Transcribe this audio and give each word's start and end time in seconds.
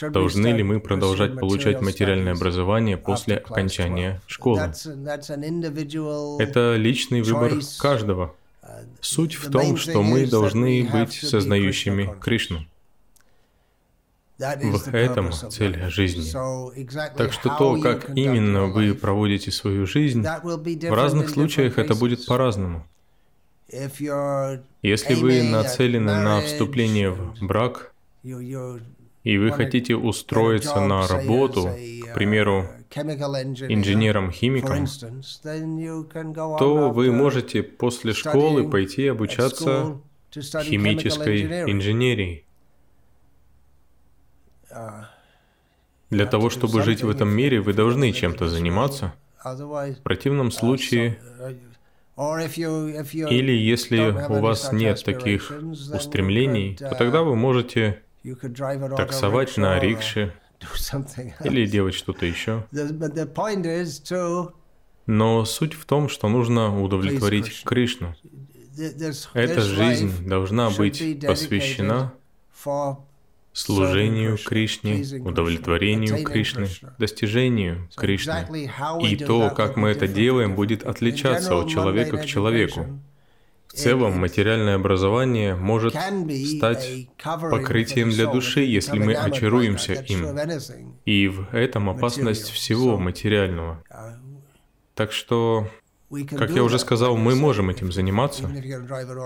Должны 0.00 0.48
ли 0.48 0.62
мы 0.62 0.80
продолжать 0.80 1.38
получать 1.38 1.80
материальное 1.80 2.32
образование 2.32 2.96
после 2.96 3.36
окончания 3.36 4.20
школы? 4.26 4.72
Это 6.38 6.76
личный 6.76 7.22
выбор 7.22 7.54
каждого. 7.78 8.34
Суть 9.00 9.34
в 9.34 9.50
том, 9.50 9.76
что 9.76 10.02
мы 10.02 10.26
должны 10.26 10.88
быть 10.90 11.12
сознающими 11.12 12.14
Кришну. 12.20 12.64
В 14.38 14.94
этом 14.94 15.32
цель 15.32 15.88
жизни. 15.88 16.32
Так 17.16 17.32
что 17.32 17.56
то, 17.56 17.80
как 17.80 18.10
именно 18.16 18.66
вы 18.66 18.94
проводите 18.94 19.50
свою 19.50 19.86
жизнь, 19.86 20.22
в 20.22 20.92
разных 20.92 21.30
случаях 21.30 21.78
это 21.78 21.94
будет 21.94 22.26
по-разному. 22.26 22.86
Если 23.70 25.14
вы 25.14 25.42
нацелены 25.42 26.12
на 26.12 26.40
вступление 26.40 27.10
в 27.10 27.34
брак, 27.40 27.94
и 29.22 29.38
вы 29.38 29.52
хотите 29.52 29.94
устроиться 29.94 30.80
на 30.80 31.06
работу, 31.06 31.70
к 32.02 32.14
примеру, 32.14 32.68
инженером-химиком, 32.94 34.86
то 36.58 36.90
вы 36.90 37.12
можете 37.12 37.62
после 37.62 38.12
школы 38.12 38.68
пойти 38.68 39.06
обучаться 39.08 40.00
химической 40.30 41.70
инженерии. 41.70 42.44
Для 46.10 46.26
того, 46.26 46.50
чтобы 46.50 46.82
жить 46.82 47.02
в 47.02 47.08
этом 47.08 47.28
мире, 47.28 47.60
вы 47.60 47.72
должны 47.72 48.12
чем-то 48.12 48.48
заниматься. 48.48 49.14
В 49.44 50.02
противном 50.02 50.50
случае, 50.50 51.18
или 52.16 53.52
если 53.52 54.10
у 54.28 54.40
вас 54.40 54.72
нет 54.72 55.02
таких 55.04 55.50
устремлений, 55.50 56.76
то 56.76 56.94
тогда 56.94 57.22
вы 57.22 57.34
можете 57.34 58.02
таксовать 58.96 59.56
на 59.56 59.78
рикше 59.78 60.34
или 61.44 61.66
делать 61.66 61.94
что-то 61.94 62.26
еще. 62.26 62.66
Но 65.06 65.44
суть 65.44 65.74
в 65.74 65.84
том, 65.84 66.08
что 66.08 66.28
нужно 66.28 66.80
удовлетворить 66.80 67.62
Кришну. 67.64 68.14
Эта 69.34 69.60
жизнь 69.60 70.26
должна 70.26 70.70
быть 70.70 71.20
посвящена 71.20 72.12
служению 73.52 74.38
Кришне, 74.38 75.04
удовлетворению 75.20 76.24
Кришны, 76.24 76.68
достижению 76.98 77.88
Кришны. 77.94 78.70
И 79.02 79.16
то, 79.16 79.50
как 79.50 79.76
мы 79.76 79.90
это 79.90 80.08
делаем, 80.08 80.54
будет 80.54 80.84
отличаться 80.84 81.56
от 81.56 81.68
человека 81.68 82.18
к 82.18 82.26
человеку. 82.26 82.86
В 83.72 83.74
целом, 83.74 84.18
материальное 84.18 84.74
образование 84.74 85.54
может 85.54 85.94
стать 85.94 87.08
покрытием 87.24 88.10
для 88.10 88.26
души, 88.26 88.60
если 88.60 88.98
мы 88.98 89.14
очаруемся 89.14 89.94
им. 89.94 90.26
И 91.06 91.28
в 91.28 91.48
этом 91.54 91.88
опасность 91.88 92.50
всего 92.50 92.98
материального. 92.98 93.82
Так 94.94 95.10
что 95.12 95.68
как 96.36 96.50
я 96.50 96.62
уже 96.62 96.78
сказал, 96.78 97.16
мы 97.16 97.34
можем 97.34 97.70
этим 97.70 97.90
заниматься. 97.90 98.50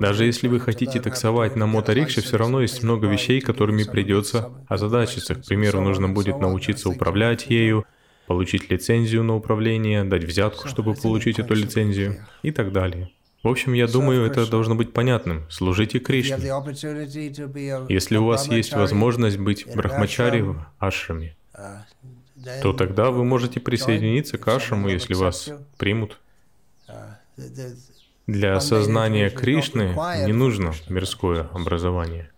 Даже 0.00 0.24
если 0.24 0.48
вы 0.48 0.58
хотите 0.58 1.00
таксовать 1.00 1.54
на 1.54 1.66
моторикше, 1.66 2.22
все 2.22 2.36
равно 2.36 2.60
есть 2.60 2.82
много 2.82 3.06
вещей, 3.06 3.40
которыми 3.40 3.84
придется 3.84 4.50
озадачиться. 4.66 5.36
К 5.36 5.46
примеру, 5.46 5.80
нужно 5.80 6.08
будет 6.08 6.40
научиться 6.40 6.88
управлять 6.88 7.46
ею, 7.46 7.84
получить 8.26 8.68
лицензию 8.68 9.22
на 9.22 9.36
управление, 9.36 10.02
дать 10.02 10.24
взятку, 10.24 10.66
чтобы 10.66 10.94
получить 10.94 11.38
эту 11.38 11.54
лицензию 11.54 12.26
и 12.42 12.50
так 12.50 12.72
далее. 12.72 13.12
В 13.42 13.48
общем, 13.48 13.72
я 13.72 13.88
думаю, 13.88 14.24
это 14.24 14.48
должно 14.48 14.76
быть 14.76 14.92
понятным. 14.92 15.50
Служите 15.50 15.98
Кришне. 15.98 16.36
Если 17.88 18.16
у 18.16 18.24
вас 18.24 18.48
есть 18.48 18.72
возможность 18.72 19.38
быть 19.38 19.66
брахмачари 19.74 20.42
в 20.42 20.64
ашраме, 20.78 21.36
то 22.62 22.72
тогда 22.72 23.10
вы 23.10 23.24
можете 23.24 23.58
присоединиться 23.60 24.38
к 24.38 24.46
ашраму, 24.46 24.88
если 24.88 25.14
вас 25.14 25.50
примут. 25.76 26.20
Для 28.28 28.56
осознания 28.56 29.28
Кришны 29.30 29.96
не 30.26 30.32
нужно 30.32 30.72
мирское 30.88 31.48
образование. 31.52 32.30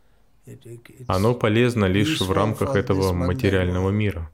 Оно 1.07 1.35
полезно 1.35 1.85
лишь 1.85 2.21
в 2.21 2.33
рамках 2.33 2.77
этого 2.77 3.13
материального 3.13 3.91
мира. 3.91 4.31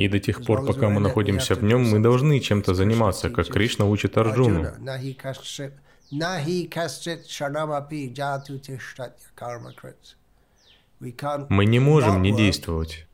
И 0.00 0.08
до 0.08 0.18
тех 0.18 0.42
пор, 0.46 0.64
пока 0.64 0.88
мы 0.88 0.98
находимся 0.98 1.54
в 1.54 1.62
нем, 1.62 1.82
мы 1.90 1.98
должны 1.98 2.40
чем-то 2.40 2.72
заниматься, 2.72 3.28
как 3.28 3.46
Кришна 3.48 3.84
учит 3.84 4.16
Арджуну. 4.16 4.66
Мы 11.50 11.66
не 11.66 11.80
можем 11.80 12.22
не 12.22 12.32
действовать. 12.34 13.06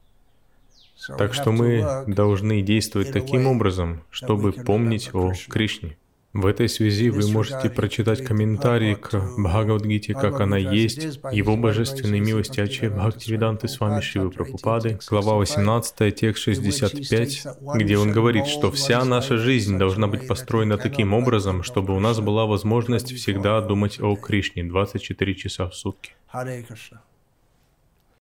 Так 1.18 1.34
что 1.34 1.50
мы 1.50 2.04
должны 2.06 2.62
действовать 2.62 3.12
таким 3.12 3.48
образом, 3.48 4.04
чтобы 4.10 4.52
помнить 4.52 5.10
о 5.12 5.32
Кришне. 5.48 5.96
В 6.36 6.44
этой 6.44 6.68
связи 6.68 7.08
вы 7.08 7.26
можете 7.30 7.70
прочитать 7.70 8.22
комментарии 8.22 8.94
к 8.94 9.18
Бхагавадгите, 9.38 10.12
как 10.12 10.42
она 10.42 10.58
есть, 10.58 11.18
Его 11.32 11.56
Божественной 11.56 12.20
милости 12.20 12.60
Аче 12.60 12.90
Бхактивиданты 12.90 13.68
с 13.68 13.80
вами 13.80 14.02
Шивы 14.02 14.30
Прабхупады, 14.30 14.98
глава 15.08 15.36
18, 15.36 16.14
текст 16.14 16.42
65, 16.42 17.46
где 17.76 17.96
он 17.96 18.12
говорит, 18.12 18.48
что 18.48 18.70
вся 18.70 19.02
наша 19.06 19.38
жизнь 19.38 19.78
должна 19.78 20.08
быть 20.08 20.28
построена 20.28 20.76
таким 20.76 21.14
образом, 21.14 21.62
чтобы 21.62 21.96
у 21.96 22.00
нас 22.00 22.20
была 22.20 22.44
возможность 22.44 23.14
всегда 23.14 23.62
думать 23.62 23.98
о 23.98 24.14
Кришне 24.14 24.62
24 24.62 25.34
часа 25.36 25.70
в 25.70 25.74
сутки. 25.74 26.12